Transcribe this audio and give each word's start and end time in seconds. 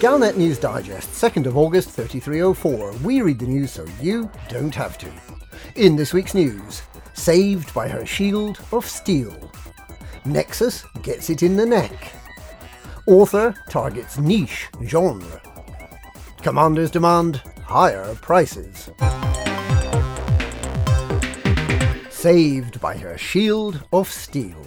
Galnet 0.00 0.36
News 0.36 0.60
Digest, 0.60 1.08
2nd 1.08 1.46
of 1.46 1.56
August 1.56 1.90
3304. 1.90 2.92
We 3.04 3.20
read 3.20 3.40
the 3.40 3.48
news 3.48 3.72
so 3.72 3.84
you 4.00 4.30
don't 4.48 4.72
have 4.72 4.96
to. 4.98 5.10
In 5.74 5.96
this 5.96 6.12
week's 6.12 6.34
news, 6.34 6.82
saved 7.14 7.74
by 7.74 7.88
her 7.88 8.06
shield 8.06 8.60
of 8.70 8.86
steel. 8.86 9.50
Nexus 10.24 10.84
gets 11.02 11.30
it 11.30 11.42
in 11.42 11.56
the 11.56 11.66
neck. 11.66 12.12
Author 13.06 13.52
targets 13.70 14.18
niche 14.18 14.68
genre. 14.84 15.42
Commanders 16.42 16.92
demand 16.92 17.42
higher 17.64 18.14
prices. 18.14 18.90
Saved 22.08 22.80
by 22.80 22.96
her 22.96 23.18
shield 23.18 23.82
of 23.92 24.08
steel. 24.08 24.64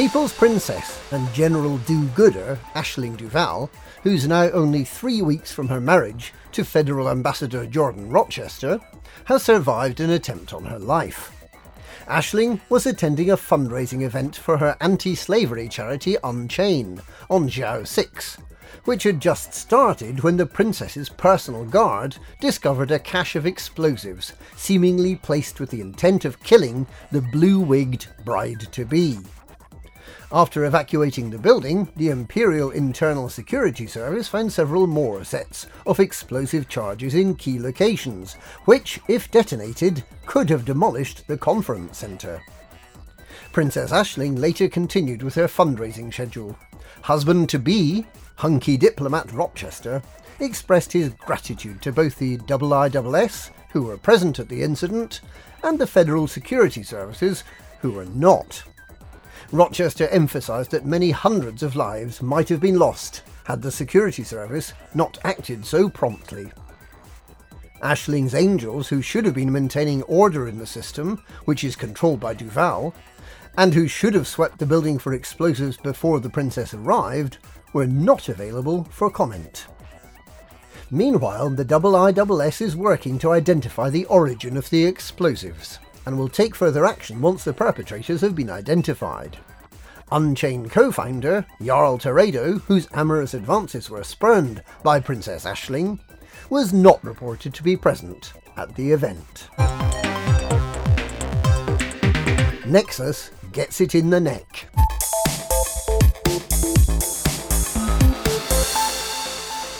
People's 0.00 0.32
Princess 0.32 0.98
and 1.12 1.30
General 1.34 1.76
do-gooder 1.76 2.58
Aisling 2.74 3.18
Duval, 3.18 3.70
who's 4.02 4.26
now 4.26 4.48
only 4.52 4.82
three 4.82 5.20
weeks 5.20 5.52
from 5.52 5.68
her 5.68 5.78
marriage 5.78 6.32
to 6.52 6.64
Federal 6.64 7.10
Ambassador 7.10 7.66
Jordan 7.66 8.08
Rochester, 8.08 8.80
has 9.26 9.42
survived 9.42 10.00
an 10.00 10.08
attempt 10.08 10.54
on 10.54 10.64
her 10.64 10.78
life. 10.78 11.30
Aisling 12.06 12.62
was 12.70 12.86
attending 12.86 13.30
a 13.30 13.36
fundraising 13.36 14.00
event 14.00 14.36
for 14.36 14.56
her 14.56 14.74
anti-slavery 14.80 15.68
charity 15.68 16.16
Unchain 16.24 17.02
on 17.28 17.50
Xiao 17.50 17.86
6, 17.86 18.38
which 18.86 19.02
had 19.02 19.20
just 19.20 19.52
started 19.52 20.22
when 20.22 20.38
the 20.38 20.46
princess's 20.46 21.10
personal 21.10 21.66
guard 21.66 22.16
discovered 22.40 22.90
a 22.90 22.98
cache 22.98 23.36
of 23.36 23.44
explosives, 23.44 24.32
seemingly 24.56 25.14
placed 25.14 25.60
with 25.60 25.68
the 25.68 25.82
intent 25.82 26.24
of 26.24 26.42
killing 26.42 26.86
the 27.12 27.20
blue-wigged 27.20 28.06
bride-to-be. 28.24 29.18
After 30.32 30.64
evacuating 30.64 31.30
the 31.30 31.38
building, 31.38 31.88
the 31.96 32.08
Imperial 32.08 32.70
Internal 32.70 33.28
Security 33.28 33.86
Service 33.86 34.28
found 34.28 34.52
several 34.52 34.86
more 34.86 35.24
sets 35.24 35.66
of 35.86 35.98
explosive 35.98 36.68
charges 36.68 37.14
in 37.14 37.34
key 37.34 37.58
locations, 37.58 38.34
which, 38.64 39.00
if 39.08 39.30
detonated, 39.30 40.04
could 40.26 40.48
have 40.50 40.64
demolished 40.64 41.26
the 41.26 41.36
conference 41.36 41.98
centre. 41.98 42.42
Princess 43.52 43.90
Aisling 43.90 44.38
later 44.38 44.68
continued 44.68 45.22
with 45.22 45.34
her 45.34 45.48
fundraising 45.48 46.12
schedule. 46.12 46.56
Husband 47.02 47.48
to 47.48 47.58
be, 47.58 48.06
hunky 48.36 48.76
diplomat 48.76 49.32
Rochester, 49.32 50.02
expressed 50.38 50.92
his 50.92 51.10
gratitude 51.10 51.82
to 51.82 51.92
both 51.92 52.16
the 52.16 52.38
IISS, 52.38 53.50
who 53.72 53.82
were 53.82 53.98
present 53.98 54.38
at 54.38 54.48
the 54.48 54.62
incident, 54.62 55.20
and 55.62 55.78
the 55.78 55.86
Federal 55.86 56.26
Security 56.26 56.82
Services, 56.82 57.44
who 57.80 57.90
were 57.90 58.06
not. 58.06 58.62
Rochester 59.52 60.06
emphasised 60.08 60.70
that 60.70 60.86
many 60.86 61.10
hundreds 61.10 61.64
of 61.64 61.74
lives 61.74 62.22
might 62.22 62.48
have 62.48 62.60
been 62.60 62.78
lost 62.78 63.22
had 63.44 63.60
the 63.60 63.72
security 63.72 64.22
service 64.22 64.72
not 64.94 65.18
acted 65.24 65.66
so 65.66 65.88
promptly. 65.88 66.52
Aisling's 67.82 68.34
angels, 68.34 68.88
who 68.88 69.02
should 69.02 69.24
have 69.24 69.34
been 69.34 69.50
maintaining 69.50 70.02
order 70.04 70.46
in 70.46 70.58
the 70.58 70.66
system, 70.66 71.24
which 71.46 71.64
is 71.64 71.74
controlled 71.74 72.20
by 72.20 72.32
Duval, 72.32 72.94
and 73.58 73.74
who 73.74 73.88
should 73.88 74.14
have 74.14 74.28
swept 74.28 74.58
the 74.58 74.66
building 74.66 75.00
for 75.00 75.14
explosives 75.14 75.76
before 75.76 76.20
the 76.20 76.30
princess 76.30 76.72
arrived, 76.72 77.38
were 77.72 77.88
not 77.88 78.28
available 78.28 78.84
for 78.84 79.10
comment. 79.10 79.66
Meanwhile, 80.92 81.50
the 81.50 81.64
IISS 81.64 82.60
is 82.60 82.76
working 82.76 83.18
to 83.18 83.32
identify 83.32 83.90
the 83.90 84.04
origin 84.04 84.56
of 84.56 84.70
the 84.70 84.84
explosives 84.84 85.80
and 86.06 86.18
will 86.18 86.28
take 86.28 86.54
further 86.54 86.84
action 86.84 87.20
once 87.20 87.44
the 87.44 87.52
perpetrators 87.52 88.20
have 88.20 88.34
been 88.34 88.50
identified. 88.50 89.38
Unchained 90.12 90.70
co-founder, 90.70 91.46
Jarl 91.62 91.98
Teredo, 91.98 92.60
whose 92.62 92.88
amorous 92.92 93.34
advances 93.34 93.88
were 93.88 94.02
spurned 94.02 94.62
by 94.82 94.98
Princess 94.98 95.44
Aisling, 95.44 96.00
was 96.48 96.72
not 96.72 97.02
reported 97.04 97.54
to 97.54 97.62
be 97.62 97.76
present 97.76 98.32
at 98.56 98.74
the 98.74 98.90
event. 98.90 99.48
Nexus 102.66 103.30
gets 103.52 103.80
it 103.80 103.94
in 103.94 104.10
the 104.10 104.20
neck. 104.20 104.68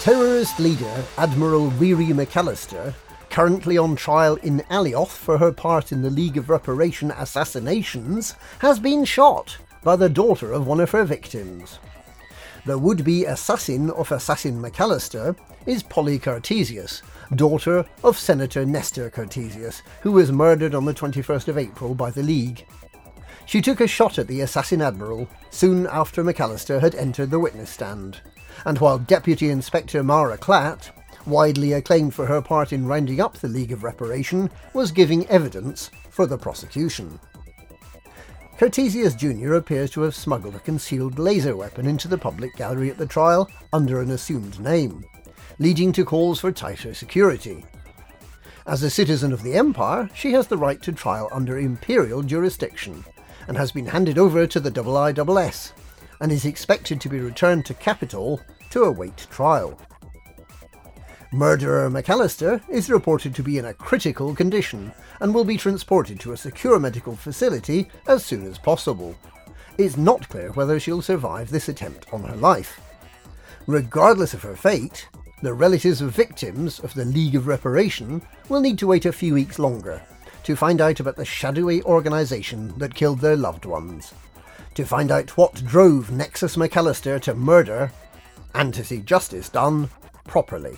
Terrorist 0.01 0.59
leader 0.59 1.05
Admiral 1.19 1.71
Riri 1.73 2.09
McAllister 2.09 2.95
currently 3.31 3.79
on 3.79 3.97
trial 3.97 4.35
in 4.37 4.61
Alioth 4.71 5.17
for 5.17 5.39
her 5.39 5.53
part 5.53 5.93
in 5.93 6.03
the 6.03 6.11
League 6.11 6.37
of 6.37 6.51
Reparation 6.51 7.13
assassinations, 7.13 8.35
has 8.59 8.79
been 8.79 9.05
shot 9.05 9.57
by 9.83 9.97
the 9.97 10.09
daughter 10.09 10.53
of 10.53 10.67
one 10.67 10.81
of 10.81 10.91
her 10.91 11.05
victims. 11.05 11.79
The 12.67 12.77
would-be 12.77 13.25
assassin 13.25 13.91
of 13.91 14.13
Assassin 14.13 14.61
McAllister 14.61 15.35
is 15.65 15.83
Polly 15.83 16.19
Cartesius, 16.19 17.01
daughter 17.35 17.87
of 18.05 18.19
Senator 18.19 18.67
Nestor 18.67 19.09
Cartesius, 19.11 19.81
who 20.03 20.13
was 20.13 20.31
murdered 20.31 20.75
on 20.75 20.85
the 20.85 20.93
21st 20.93 21.49
of 21.49 21.57
April 21.57 21.95
by 21.95 22.11
the 22.11 22.23
League. 22.23 22.67
She 23.47 23.63
took 23.63 23.81
a 23.81 23.87
shot 23.87 24.19
at 24.19 24.29
the 24.29 24.43
assassin 24.43 24.83
admiral 24.83 25.27
soon 25.51 25.87
after 25.87 26.23
McAllister 26.23 26.81
had 26.81 26.95
entered 26.95 27.31
the 27.31 27.41
witness 27.41 27.71
stand, 27.71 28.21
and 28.67 28.79
while 28.79 28.99
Deputy 28.99 29.49
Inspector 29.49 30.03
Mara 30.03 30.37
Klatt 30.37 30.91
widely 31.27 31.73
acclaimed 31.73 32.15
for 32.15 32.27
her 32.27 32.41
part 32.41 32.73
in 32.73 32.87
rounding 32.87 33.21
up 33.21 33.39
the 33.39 33.49
League 33.49 33.73
of 33.73 33.85
Reparation, 33.85 34.51
was 34.75 34.93
giving 34.93 35.27
evidence 35.29 35.91
for 36.11 36.27
the 36.27 36.39
prosecution. 36.39 37.19
Cartesius 38.59 39.15
Jr. 39.15 39.55
appears 39.55 39.91
to 39.91 40.03
have 40.03 40.15
smuggled 40.15 40.55
a 40.55 40.61
concealed 40.61 41.19
laser 41.19 41.57
weapon 41.57 41.87
into 41.87 42.09
the 42.09 42.19
public 42.19 42.55
gallery 42.57 42.91
at 42.91 42.99
the 42.99 43.07
trial 43.07 43.51
under 43.73 44.01
an 44.03 44.11
assumed 44.11 44.61
name, 44.61 45.05
leading 45.59 45.93
to 45.93 46.05
calls 46.05 46.41
for 46.41 46.53
tighter 46.53 46.93
security. 46.93 47.65
As 48.67 48.83
a 48.83 48.91
citizen 48.91 49.33
of 49.33 49.43
the 49.43 49.55
Empire, 49.55 50.11
she 50.15 50.33
has 50.33 50.47
the 50.47 50.59
right 50.59 50.81
to 50.83 50.93
trial 50.93 51.29
under 51.33 51.59
imperial 51.59 52.23
jurisdiction, 52.23 53.03
and 53.49 53.57
has 53.57 53.73
been 53.73 53.87
handed 53.87 54.19
over 54.19 54.47
to 54.47 54.61
the 54.61 54.71
IISS, 54.71 55.73
and 56.21 56.31
is 56.31 56.45
expected 56.45 57.01
to 57.01 57.09
be 57.09 57.19
returned 57.19 57.65
to 57.65 57.75
Capitol 57.75 58.41
to 58.69 58.85
await 58.85 59.27
trial. 59.31 59.81
Murderer 61.33 61.89
McAllister 61.89 62.61
is 62.69 62.91
reported 62.91 63.37
to 63.37 63.43
be 63.45 63.57
in 63.57 63.67
a 63.67 63.75
critical 63.75 64.35
condition 64.35 64.93
and 65.21 65.33
will 65.33 65.45
be 65.45 65.57
transported 65.57 66.19
to 66.21 66.33
a 66.33 66.37
secure 66.37 66.81
medical 66.81 67.15
facility 67.15 67.89
as 68.09 68.25
soon 68.25 68.45
as 68.49 68.59
possible. 68.59 69.15
It's 69.79 69.97
not 69.97 70.29
clear 70.29 70.51
whether 70.53 70.81
she'll 70.81 71.03
survive 71.03 71.49
this 71.49 71.69
attempt 71.69 72.13
on 72.13 72.25
her 72.25 72.35
life. 72.35 72.81
Regardless 73.69 74.35
of 74.35 74.43
her 74.43 74.57
fate, 74.57 75.09
the 75.41 75.55
relatives 75.55 76.01
of 76.01 76.11
victims 76.11 76.81
of 76.81 76.95
the 76.95 77.05
League 77.05 77.37
of 77.37 77.47
Reparation 77.47 78.21
will 78.49 78.61
need 78.61 78.79
to 78.81 78.89
wait 78.89 79.07
a 79.07 79.13
few 79.13 79.35
weeks 79.35 79.61
longer 79.61 80.03
to 80.43 80.57
find 80.57 80.81
out 80.81 80.99
about 80.99 81.15
the 81.15 81.25
shadowy 81.25 81.81
organisation 81.85 82.77
that 82.79 82.95
killed 82.95 83.21
their 83.21 83.37
loved 83.37 83.67
ones, 83.67 84.15
to 84.75 84.85
find 84.85 85.13
out 85.13 85.37
what 85.37 85.65
drove 85.65 86.11
Nexus 86.11 86.57
McAllister 86.57 87.21
to 87.23 87.35
murder, 87.37 87.93
and 88.53 88.75
to 88.75 88.83
see 88.83 88.99
justice 88.99 89.49
done 89.49 89.89
properly. 90.25 90.77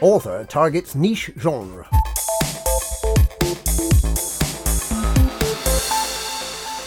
Author 0.00 0.44
targets 0.44 0.94
niche 0.94 1.32
genre. 1.40 1.88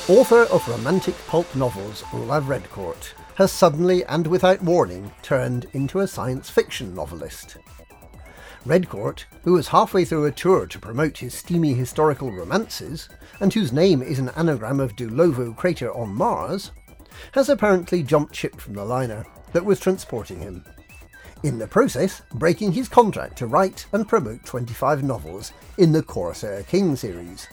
Author 0.08 0.44
of 0.44 0.66
romantic 0.70 1.16
pulp 1.28 1.54
novels 1.54 2.06
Olav 2.14 2.48
Redcourt 2.48 3.14
has 3.36 3.52
suddenly 3.52 4.06
and 4.06 4.26
without 4.26 4.62
warning 4.62 5.12
turned 5.24 5.66
into 5.74 6.00
a 6.00 6.08
science 6.08 6.50
fiction 6.50 6.96
novelist. 6.96 7.58
Redcourt, 8.66 9.26
who 9.44 9.54
was 9.54 9.68
halfway 9.68 10.06
through 10.06 10.26
a 10.26 10.32
tour 10.32 10.66
to 10.68 10.80
promote 10.80 11.18
his 11.18 11.34
steamy 11.34 11.74
historical 11.74 12.32
romances, 12.32 13.10
and 13.42 13.54
whose 13.54 13.74
name 13.74 14.02
is 14.02 14.20
an 14.20 14.30
anagram 14.38 14.80
of 14.80 14.96
Dulovo 14.96 15.54
crater 15.58 15.94
on 15.94 16.16
Mars, 16.16 16.72
has 17.34 17.50
apparently 17.50 18.04
jumped 18.04 18.38
ship 18.38 18.62
from 18.62 18.74
the 18.74 18.86
liner 18.86 19.26
that 19.52 19.66
was 19.66 19.82
transporting 19.82 20.40
him 20.40 20.64
in 21.44 21.58
the 21.58 21.68
process 21.68 22.22
breaking 22.34 22.72
his 22.72 22.88
contract 22.88 23.38
to 23.38 23.48
write 23.48 23.86
and 23.94 24.08
promote 24.08 24.44
25 24.46 25.04
novels 25.04 25.54
in 25.78 25.92
the 25.92 26.04
Corsair 26.04 26.64
King 26.64 26.96
series. 26.96 27.48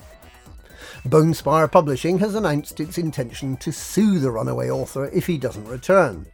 Bonespire 1.05 1.67
Publishing 1.67 2.19
has 2.19 2.35
announced 2.35 2.79
its 2.79 2.97
intention 2.97 3.57
to 3.57 3.71
sue 3.71 4.19
the 4.19 4.31
runaway 4.31 4.69
author 4.69 5.05
if 5.13 5.25
he 5.27 5.37
doesn't 5.37 5.65
return, 5.65 6.25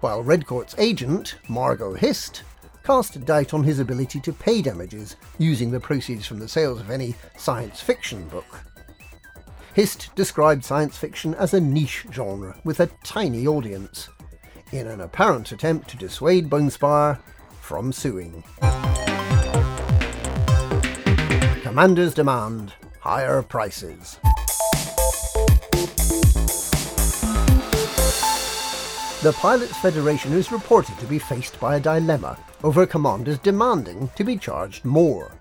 while 0.00 0.22
Redcourt's 0.22 0.74
agent, 0.78 1.36
Margot 1.48 1.94
Hist, 1.94 2.42
cast 2.82 3.24
doubt 3.24 3.54
on 3.54 3.64
his 3.64 3.78
ability 3.78 4.20
to 4.20 4.32
pay 4.32 4.60
damages 4.60 5.16
using 5.38 5.70
the 5.70 5.80
proceeds 5.80 6.26
from 6.26 6.38
the 6.38 6.48
sales 6.48 6.80
of 6.80 6.90
any 6.90 7.14
science 7.38 7.80
fiction 7.80 8.28
book. 8.28 8.60
Hist 9.74 10.10
described 10.14 10.64
science 10.64 10.96
fiction 10.96 11.34
as 11.34 11.54
a 11.54 11.60
niche 11.60 12.06
genre 12.12 12.56
with 12.64 12.80
a 12.80 12.90
tiny 13.02 13.46
audience, 13.46 14.08
in 14.72 14.86
an 14.86 15.00
apparent 15.00 15.52
attempt 15.52 15.88
to 15.90 15.96
dissuade 15.96 16.50
Bonespire 16.50 17.18
from 17.60 17.92
suing. 17.92 18.42
Commanders 21.62 22.14
demand 22.14 22.72
higher 23.00 23.42
prices. 23.42 24.18
The 29.22 29.32
Pilots 29.32 29.76
Federation 29.78 30.34
is 30.34 30.52
reported 30.52 30.98
to 30.98 31.06
be 31.06 31.18
faced 31.18 31.58
by 31.58 31.76
a 31.76 31.80
dilemma 31.80 32.38
over 32.62 32.84
commanders 32.86 33.38
demanding 33.38 34.10
to 34.16 34.24
be 34.24 34.36
charged 34.36 34.84
more. 34.84 35.32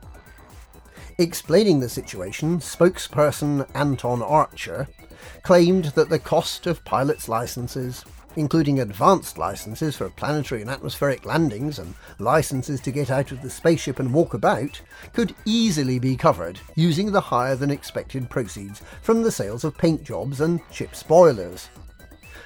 Explaining 1.19 1.79
the 1.79 1.89
situation, 1.89 2.57
spokesperson 2.57 3.69
Anton 3.75 4.23
Archer 4.23 4.87
claimed 5.43 5.85
that 5.85 6.09
the 6.09 6.17
cost 6.17 6.65
of 6.65 6.83
pilots' 6.85 7.29
licenses, 7.29 8.03
including 8.35 8.79
advanced 8.79 9.37
licenses 9.37 9.95
for 9.95 10.09
planetary 10.09 10.61
and 10.61 10.71
atmospheric 10.71 11.23
landings 11.23 11.77
and 11.77 11.93
licenses 12.17 12.81
to 12.81 12.91
get 12.91 13.11
out 13.11 13.31
of 13.31 13.43
the 13.43 13.49
spaceship 13.49 13.99
and 13.99 14.11
walk 14.11 14.33
about, 14.33 14.81
could 15.13 15.35
easily 15.45 15.99
be 15.99 16.17
covered 16.17 16.59
using 16.75 17.11
the 17.11 17.21
higher 17.21 17.55
than 17.55 17.69
expected 17.69 18.27
proceeds 18.27 18.81
from 19.03 19.21
the 19.21 19.31
sales 19.31 19.63
of 19.63 19.77
paint 19.77 20.03
jobs 20.03 20.41
and 20.41 20.61
ship 20.71 20.95
spoilers. 20.95 21.69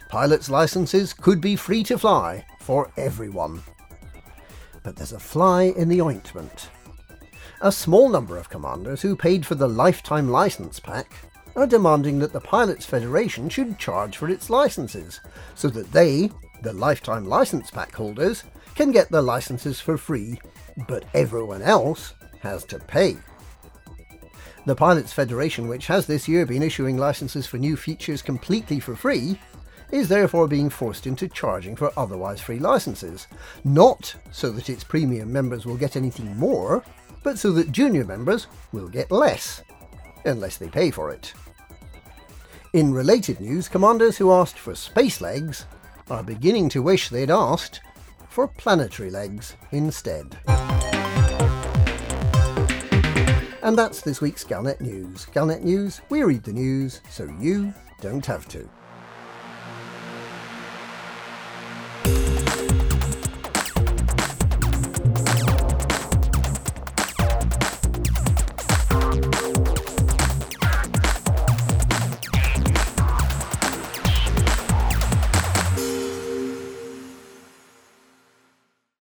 Pilots' 0.09 0.49
licenses 0.49 1.13
could 1.13 1.39
be 1.39 1.55
free 1.55 1.83
to 1.83 1.97
fly 1.97 2.45
for 2.59 2.91
everyone. 2.97 3.63
But 4.83 4.97
there's 4.97 5.13
a 5.13 5.19
fly 5.19 5.73
in 5.77 5.87
the 5.87 6.01
ointment. 6.01 6.69
A 7.61 7.71
small 7.71 8.07
number 8.07 8.37
of 8.37 8.51
commanders 8.51 9.01
who 9.01 9.15
paid 9.15 9.43
for 9.43 9.55
the 9.55 9.67
lifetime 9.67 10.29
license 10.29 10.79
pack 10.79 11.11
are 11.55 11.65
demanding 11.65 12.19
that 12.19 12.31
the 12.31 12.39
Pilots 12.39 12.85
Federation 12.85 13.49
should 13.49 13.79
charge 13.79 14.15
for 14.15 14.29
its 14.29 14.51
licenses, 14.51 15.21
so 15.55 15.67
that 15.69 15.91
they, 15.91 16.29
the 16.61 16.73
lifetime 16.73 17.25
license 17.25 17.71
pack 17.71 17.95
holders, 17.95 18.43
can 18.75 18.91
get 18.91 19.09
the 19.09 19.23
licenses 19.23 19.79
for 19.79 19.97
free, 19.97 20.39
but 20.87 21.05
everyone 21.15 21.63
else 21.63 22.13
has 22.41 22.63
to 22.65 22.77
pay. 22.77 23.17
The 24.67 24.75
Pilots 24.75 25.11
Federation, 25.11 25.67
which 25.67 25.87
has 25.87 26.05
this 26.05 26.27
year 26.27 26.45
been 26.45 26.61
issuing 26.61 26.97
licenses 26.97 27.47
for 27.47 27.57
new 27.57 27.75
features 27.75 28.21
completely 28.21 28.79
for 28.79 28.95
free, 28.95 29.39
is 29.91 30.07
therefore 30.07 30.47
being 30.47 30.69
forced 30.69 31.07
into 31.07 31.27
charging 31.27 31.75
for 31.75 31.91
otherwise 31.97 32.39
free 32.39 32.59
licenses, 32.59 33.25
not 33.63 34.13
so 34.29 34.51
that 34.51 34.69
its 34.69 34.83
premium 34.83 35.33
members 35.33 35.65
will 35.65 35.77
get 35.77 35.95
anything 35.95 36.37
more, 36.37 36.83
but 37.27 37.37
so 37.37 37.51
that 37.51 37.73
junior 37.73 38.05
members 38.05 38.47
will 38.71 38.87
get 38.87 39.11
less, 39.11 39.61
unless 40.23 40.55
they 40.55 40.69
pay 40.69 40.89
for 40.89 41.09
it. 41.11 41.33
In 42.71 42.93
related 42.93 43.41
news, 43.41 43.67
commanders 43.67 44.15
who 44.15 44.31
asked 44.31 44.57
for 44.57 44.73
space 44.75 45.19
legs 45.19 45.65
are 46.09 46.23
beginning 46.23 46.69
to 46.69 46.81
wish 46.81 47.09
they'd 47.09 47.29
asked 47.29 47.81
for 48.29 48.47
planetary 48.47 49.09
legs 49.09 49.57
instead. 49.73 50.37
And 53.61 53.77
that's 53.77 53.99
this 53.99 54.21
week's 54.21 54.45
Galnet 54.45 54.79
News. 54.79 55.25
Galnet 55.33 55.63
News, 55.63 55.99
we 56.07 56.23
read 56.23 56.43
the 56.43 56.53
news 56.53 57.01
so 57.09 57.25
you 57.41 57.73
don't 57.99 58.25
have 58.25 58.47
to. 58.47 58.69